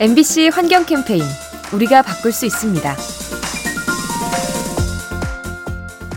MBC 0.00 0.50
환경 0.52 0.86
캠페인 0.86 1.24
우리가 1.72 2.02
바꿀 2.02 2.30
수 2.30 2.46
있습니다. 2.46 2.96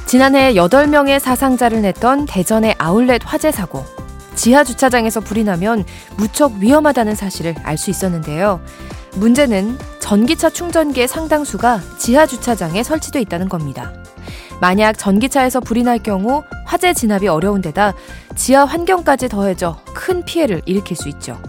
지난해 0.05 0.54
8명의 0.54 1.20
사상자를 1.20 1.82
냈던 1.82 2.28
대전의 2.28 2.75
아울렛 2.78 3.23
화재 3.25 3.52
사고. 3.52 3.84
지하 4.36 4.64
주차장에서 4.64 5.20
불이 5.21 5.44
나면 5.44 5.84
무척 6.16 6.54
위험하다는 6.59 7.16
사실을 7.16 7.55
알 7.64 7.75
수 7.80 7.89
있었는데요. 7.89 8.62
문제는 9.16 9.80
전기차 10.00 10.52
충전기의 10.52 11.07
상당수가 11.07 11.82
지하 11.98 12.27
주차장에 12.27 12.84
설치돼 12.84 13.20
있다는 13.21 13.50
겁니다. 13.50 13.91
만약 14.59 14.95
전기차에서 15.00 15.59
불이 15.59 15.82
날 15.82 15.98
경우 15.98 16.43
화재 16.66 16.93
진압이 16.93 17.27
어려운 17.27 17.61
데다 17.61 17.95
지하 18.36 18.63
환경까지 18.63 19.27
더해져 19.27 19.79
큰 19.95 20.23
피해를 20.23 20.61
일으킬 20.68 20.95
수 20.95 21.09
있죠. 21.09 21.41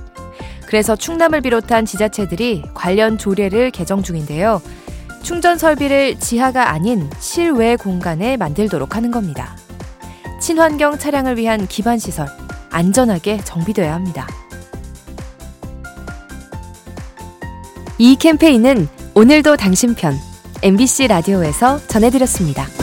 그래서 0.72 0.96
충남을 0.96 1.42
비롯한 1.42 1.84
지자체들이 1.84 2.62
관련 2.72 3.18
조례를 3.18 3.70
개정 3.72 4.02
중인데요. 4.02 4.62
충전 5.22 5.58
설비를 5.58 6.18
지하가 6.18 6.70
아닌 6.70 7.10
실외 7.20 7.76
공간에 7.76 8.38
만들도록 8.38 8.96
하는 8.96 9.10
겁니다. 9.10 9.54
친환경 10.40 10.96
차량을 10.96 11.36
위한 11.36 11.66
기반 11.66 11.98
시설, 11.98 12.26
안전하게 12.70 13.44
정비되어야 13.44 13.92
합니다. 13.92 14.26
이 17.98 18.16
캠페인은 18.16 18.88
오늘도 19.12 19.58
당신 19.58 19.94
편 19.94 20.16
MBC 20.62 21.08
라디오에서 21.08 21.86
전해드렸습니다. 21.86 22.81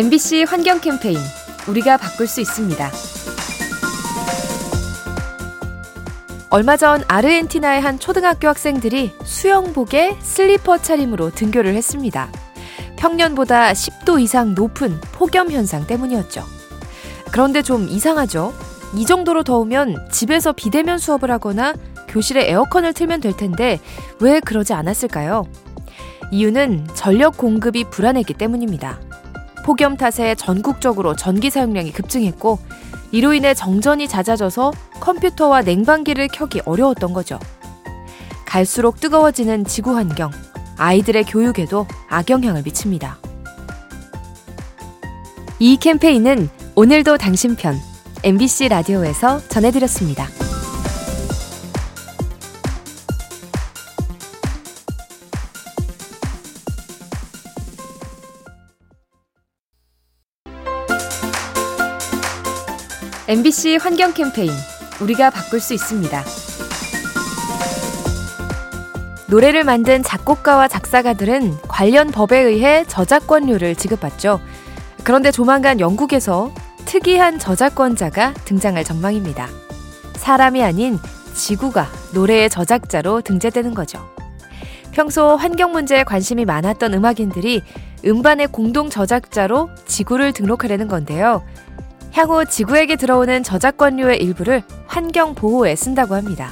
MBC 0.00 0.44
환경 0.44 0.80
캠페인 0.80 1.18
우리가 1.68 1.98
바꿀 1.98 2.26
수 2.26 2.40
있습니다. 2.40 2.90
얼마 6.48 6.78
전 6.78 7.04
아르헨티나의 7.06 7.82
한 7.82 7.98
초등학교 7.98 8.48
학생들이 8.48 9.12
수영복에 9.22 10.16
슬리퍼 10.22 10.78
차림으로 10.78 11.32
등교를 11.32 11.74
했습니다. 11.74 12.32
평년보다 12.96 13.72
10도 13.72 14.22
이상 14.22 14.54
높은 14.54 14.98
폭염 15.12 15.50
현상 15.50 15.86
때문이었죠. 15.86 16.44
그런데 17.30 17.60
좀 17.60 17.86
이상하죠? 17.86 18.54
이 18.94 19.04
정도로 19.04 19.42
더우면 19.42 20.08
집에서 20.10 20.52
비대면 20.52 20.96
수업을 20.96 21.30
하거나 21.30 21.74
교실에 22.08 22.48
에어컨을 22.48 22.94
틀면 22.94 23.20
될 23.20 23.36
텐데 23.36 23.78
왜 24.18 24.40
그러지 24.40 24.72
않았을까요? 24.72 25.44
이유는 26.32 26.88
전력 26.94 27.36
공급이 27.36 27.84
불안했기 27.84 28.32
때문입니다. 28.32 29.09
폭염 29.70 29.96
탓에 29.96 30.34
전국적으로 30.34 31.14
전기 31.14 31.48
사용량이 31.48 31.92
급증했고 31.92 32.58
이로 33.12 33.34
인해 33.34 33.54
정전이 33.54 34.08
잦아져서 34.08 34.72
컴퓨터와 34.98 35.62
냉방기를 35.62 36.26
켜기 36.26 36.60
어려웠던 36.64 37.12
거죠. 37.12 37.38
갈수록 38.44 38.98
뜨거워지는 38.98 39.64
지구 39.64 39.94
환경, 39.94 40.32
아이들의 40.76 41.22
교육에도 41.22 41.86
악영향을 42.08 42.62
미칩니다. 42.64 43.18
이 45.60 45.76
캠페인은 45.76 46.48
오늘도 46.74 47.18
당신 47.18 47.54
편 47.54 47.78
MBC 48.24 48.70
라디오에서 48.70 49.40
전해드렸습니다. 49.46 50.39
MBC 63.30 63.76
환경 63.80 64.12
캠페인 64.12 64.50
우리가 65.00 65.30
바꿀 65.30 65.60
수 65.60 65.72
있습니다. 65.72 66.24
노래를 69.28 69.62
만든 69.62 70.02
작곡가와 70.02 70.66
작사가들은 70.66 71.58
관련 71.68 72.10
법에 72.10 72.36
의해 72.36 72.84
저작권료를 72.88 73.76
지급받죠. 73.76 74.40
그런데 75.04 75.30
조만간 75.30 75.78
영국에서 75.78 76.52
특이한 76.86 77.38
저작권자가 77.38 78.34
등장할 78.46 78.82
전망입니다. 78.82 79.46
사람이 80.16 80.60
아닌 80.64 80.98
지구가 81.32 81.86
노래의 82.12 82.50
저작자로 82.50 83.20
등재되는 83.20 83.74
거죠. 83.74 84.10
평소 84.90 85.36
환경 85.36 85.70
문제에 85.70 86.02
관심이 86.02 86.44
많았던 86.44 86.94
음악인들이 86.94 87.62
음반의 88.04 88.48
공동 88.48 88.90
저작자로 88.90 89.70
지구를 89.86 90.32
등록하려는 90.32 90.88
건데요. 90.88 91.44
향후 92.12 92.44
지구에게 92.44 92.96
들어오는 92.96 93.42
저작권료의 93.42 94.18
일부를 94.18 94.62
환경 94.86 95.34
보호에 95.34 95.76
쓴다고 95.76 96.14
합니다. 96.14 96.50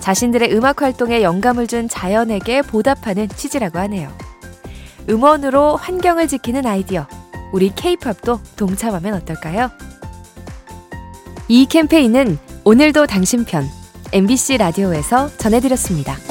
자신들의 0.00 0.54
음악 0.54 0.82
활동에 0.82 1.22
영감을 1.22 1.66
준 1.66 1.88
자연에게 1.88 2.62
보답하는 2.62 3.28
취지라고 3.28 3.78
하네요. 3.80 4.10
음원으로 5.08 5.76
환경을 5.76 6.28
지키는 6.28 6.66
아이디어, 6.66 7.06
우리 7.52 7.72
케이팝도 7.74 8.40
동참하면 8.56 9.14
어떨까요? 9.14 9.70
이 11.48 11.66
캠페인은 11.66 12.38
오늘도 12.64 13.06
당신 13.06 13.44
편 13.44 13.64
MBC 14.12 14.58
라디오에서 14.58 15.36
전해드렸습니다. 15.36 16.25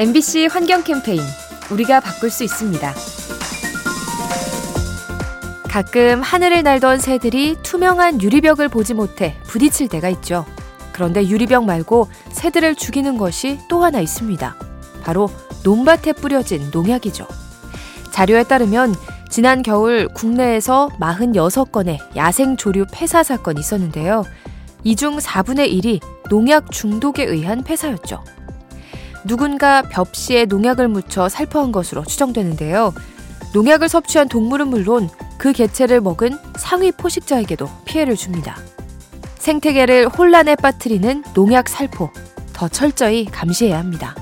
MBC 0.00 0.46
환경 0.46 0.82
캠페인 0.82 1.20
우리가 1.70 2.00
바꿀 2.00 2.30
수 2.30 2.42
있습니다. 2.42 2.94
가끔 5.68 6.22
하늘을 6.22 6.62
날던 6.62 7.00
새들이 7.00 7.58
투명한 7.62 8.22
유리벽을 8.22 8.70
보지 8.70 8.94
못해 8.94 9.36
부딪힐 9.42 9.88
때가 9.88 10.08
있죠. 10.08 10.46
그런데 10.92 11.28
유리벽 11.28 11.66
말고 11.66 12.08
새들을 12.32 12.76
죽이는 12.76 13.18
것이 13.18 13.58
또 13.68 13.84
하나 13.84 14.00
있습니다. 14.00 14.56
바로 15.02 15.28
논밭에 15.64 16.14
뿌려진 16.14 16.70
농약이죠. 16.72 17.26
자료에 18.10 18.44
따르면 18.44 18.94
지난 19.28 19.62
겨울 19.62 20.08
국내에서 20.08 20.88
46건의 20.98 21.98
야생 22.16 22.56
조류 22.56 22.86
폐사 22.90 23.22
사건이 23.22 23.60
있었는데요. 23.60 24.24
이 24.82 24.96
중 24.96 25.18
4분의 25.18 25.70
1이 25.74 26.00
농약 26.30 26.70
중독에 26.70 27.22
의한 27.24 27.62
폐사였죠. 27.62 28.24
누군가 29.24 29.82
벽시에 29.82 30.44
농약을 30.44 30.88
묻혀 30.88 31.28
살포한 31.28 31.72
것으로 31.72 32.04
추정되는데요. 32.04 32.94
농약을 33.52 33.88
섭취한 33.88 34.28
동물은 34.28 34.68
물론 34.68 35.08
그 35.38 35.52
개체를 35.52 36.00
먹은 36.00 36.38
상위 36.56 36.92
포식자에게도 36.92 37.68
피해를 37.84 38.16
줍니다. 38.16 38.56
생태계를 39.38 40.08
혼란에 40.08 40.54
빠뜨리는 40.54 41.24
농약 41.34 41.68
살포 41.68 42.10
더 42.52 42.68
철저히 42.68 43.24
감시해야 43.24 43.78
합니다. 43.78 44.14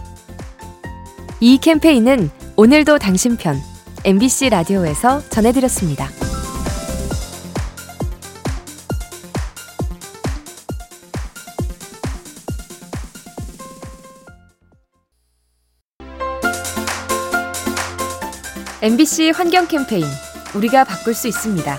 이 1.40 1.58
캠페인은 1.58 2.30
오늘도 2.56 2.98
당신 2.98 3.36
편 3.36 3.60
MBC 4.04 4.50
라디오에서 4.50 5.28
전해드렸습니다. 5.28 6.17
MBC 18.80 19.30
환경 19.30 19.66
캠페인 19.66 20.04
우리가 20.54 20.84
바꿀 20.84 21.12
수 21.12 21.26
있습니다. 21.26 21.78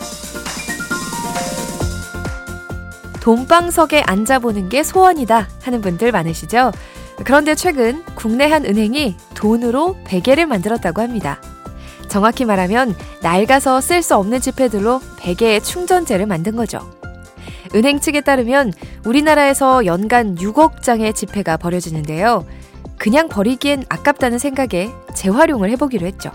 돈방석에 3.22 4.02
앉아보는 4.02 4.68
게 4.68 4.84
소원이다 4.84 5.48
하는 5.62 5.80
분들 5.80 6.12
많으시죠? 6.12 6.74
그런데 7.24 7.56
최근 7.56 8.04
국내 8.16 8.52
한 8.52 8.66
은행이 8.66 9.16
돈으로 9.34 9.96
베개를 10.04 10.46
만들었다고 10.46 11.02
합니다. 11.02 11.42
정확히 12.10 12.44
말하면 12.44 12.94
낡아서 13.22 13.80
쓸 13.80 14.02
수 14.02 14.18
없는 14.18 14.42
지폐들로 14.42 15.00
베개의 15.20 15.62
충전재를 15.62 16.26
만든 16.26 16.58
거죠. 16.58 16.80
은행 17.76 18.02
측에 18.02 18.20
따르면 18.20 18.74
우리나라에서 19.06 19.86
연간 19.86 20.36
6억 20.36 20.82
장의 20.82 21.14
지폐가 21.14 21.56
버려지는데요. 21.56 22.46
그냥 22.98 23.30
버리기엔 23.30 23.86
아깝다는 23.88 24.38
생각에 24.38 24.90
재활용을 25.14 25.70
해보기로 25.70 26.06
했죠. 26.06 26.32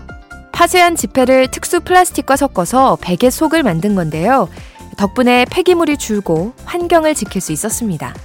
파쇄한 0.55 0.95
지폐를 0.95 1.51
특수 1.51 1.81
플라스틱과 1.81 2.37
섞어서 2.37 2.97
베개 3.01 3.29
속을 3.29 3.61
만든 3.61 3.93
건데요. 3.93 4.47
덕분에 4.95 5.45
폐기물이 5.51 5.97
줄고 5.97 6.53
환경을 6.63 7.13
지킬 7.13 7.41
수 7.41 7.51
있었습니다. 7.51 8.15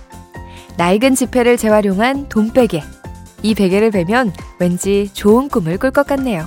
낡은 0.77 1.17
지폐를 1.17 1.57
재활용한 1.57 2.29
돈베개. 2.29 2.85
이 3.43 3.55
베개를 3.55 3.91
베면 3.91 4.33
왠지 4.61 5.11
좋은 5.13 5.49
꿈을 5.49 5.77
꿀 5.77 5.91
것 5.91 6.07
같네요. 6.07 6.47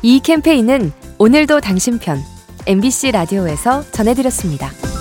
이 0.00 0.20
캠페인은 0.20 0.90
오늘도 1.18 1.60
당신 1.60 1.98
편 1.98 2.18
MBC 2.66 3.10
라디오에서 3.10 3.84
전해드렸습니다. 3.90 4.93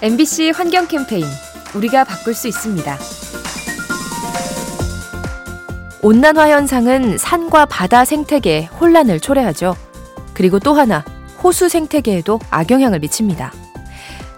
MBC 0.00 0.50
환경 0.50 0.86
캠페인 0.86 1.24
우리가 1.74 2.04
바꿀 2.04 2.32
수 2.32 2.46
있습니다. 2.46 2.98
온난화 6.02 6.50
현상은 6.50 7.18
산과 7.18 7.66
바다 7.66 8.04
생태계에 8.04 8.66
혼란을 8.66 9.18
초래하죠. 9.18 9.74
그리고 10.34 10.60
또 10.60 10.74
하나, 10.74 11.04
호수 11.42 11.68
생태계에도 11.68 12.38
악영향을 12.48 13.00
미칩니다. 13.00 13.52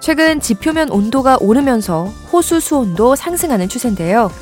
최근 0.01 0.41
지표면 0.41 0.89
온도가 0.89 1.37
오르면서 1.43 2.05
호수 2.33 2.59
수온도 2.59 3.15
상승하는 3.15 3.69
추세인데요. 3.69 4.33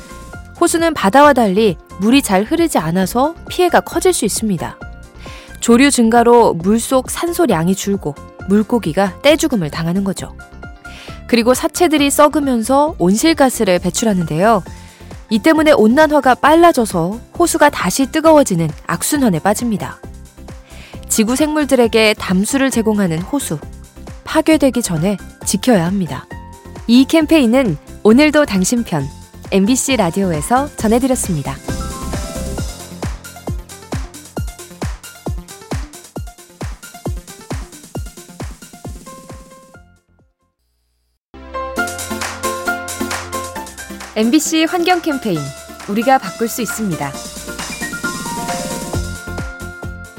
호수는 0.61 0.93
바다와 0.93 1.33
달리 1.33 1.75
물이 1.99 2.21
잘 2.21 2.45
흐르지 2.45 2.77
않아서 2.77 3.35
피해가 3.49 3.81
커질 3.81 4.13
수 4.13 4.23
있습니다. 4.23 4.79
조류 5.59 5.91
증가로 5.91 6.53
물속 6.53 7.11
산소량이 7.11 7.75
줄고 7.75 8.15
물고기가 8.47 9.21
떼죽음을 9.21 9.69
당하는 9.69 10.05
거죠. 10.05 10.33
그리고 11.29 11.53
사체들이 11.53 12.09
썩으면서 12.09 12.95
온실가스를 12.97 13.77
배출하는데요. 13.77 14.63
이 15.29 15.37
때문에 15.37 15.71
온난화가 15.71 16.33
빨라져서 16.33 17.19
호수가 17.37 17.69
다시 17.69 18.11
뜨거워지는 18.11 18.67
악순환에 18.87 19.37
빠집니다. 19.37 19.99
지구 21.07 21.35
생물들에게 21.35 22.15
담수를 22.15 22.71
제공하는 22.71 23.21
호수. 23.21 23.59
파괴되기 24.23 24.81
전에 24.81 25.17
지켜야 25.45 25.85
합니다. 25.85 26.25
이 26.87 27.05
캠페인은 27.05 27.77
오늘도 28.01 28.47
당신 28.47 28.83
편 28.83 29.07
MBC 29.51 29.97
라디오에서 29.97 30.75
전해드렸습니다. 30.77 31.68
MBC 44.19 44.65
환경 44.65 45.01
캠페인 45.01 45.39
우리가 45.87 46.17
바꿀 46.17 46.49
수 46.49 46.61
있습니다. 46.61 47.09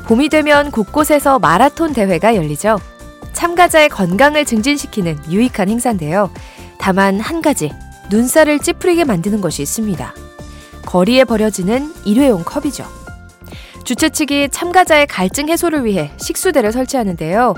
봄이 0.06 0.31
되면 0.31 0.70
곳곳에서 0.70 1.38
마라톤 1.38 1.93
대회가 1.93 2.35
열리죠. 2.35 2.79
참가자의 3.35 3.91
건강을 3.91 4.47
증진시키는 4.47 5.19
유익한 5.31 5.69
행사인데요. 5.69 6.31
다만 6.79 7.20
한 7.20 7.43
가지, 7.43 7.73
눈살을 8.08 8.61
찌푸리게 8.61 9.05
만드는 9.05 9.43
것이 9.43 9.61
있습니다. 9.61 10.14
거리에 10.87 11.25
버려지는 11.25 11.93
일회용 12.06 12.43
컵이죠. 12.43 12.87
주최 13.85 14.08
측이 14.08 14.49
참가자의 14.50 15.08
갈증 15.08 15.50
해소를 15.50 15.85
위해 15.85 16.11
식수대를 16.17 16.73
설치하는데요. 16.73 17.52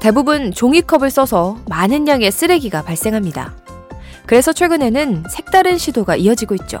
대부분 0.00 0.52
종이컵을 0.52 1.08
써서 1.08 1.56
많은 1.66 2.06
양의 2.08 2.30
쓰레기가 2.30 2.82
발생합니다. 2.82 3.54
그래서 4.28 4.52
최근에는 4.52 5.24
색다른 5.30 5.78
시도가 5.78 6.16
이어지고 6.16 6.54
있죠. 6.56 6.80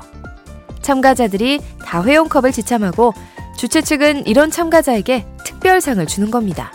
참가자들이 0.82 1.60
다회용 1.82 2.28
컵을 2.28 2.52
지참하고 2.52 3.14
주최 3.56 3.80
측은 3.80 4.26
이런 4.26 4.50
참가자에게 4.50 5.26
특별상을 5.44 6.04
주는 6.06 6.30
겁니다. 6.30 6.70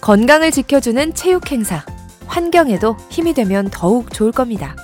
건강을 0.00 0.50
지켜주는 0.50 1.14
체육 1.14 1.52
행사, 1.52 1.84
환경에도 2.26 2.96
힘이 3.10 3.32
되면 3.32 3.68
더욱 3.70 4.12
좋을 4.12 4.32
겁니다. 4.32 4.74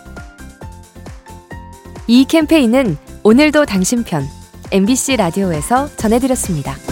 이 2.06 2.24
캠페인은 2.24 2.96
오늘도 3.24 3.66
당신 3.66 4.04
편 4.04 4.24
MBC 4.70 5.16
라디오에서 5.16 5.96
전해드렸습니다. 5.96 6.85